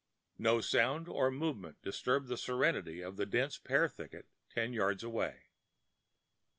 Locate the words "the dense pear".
3.17-3.87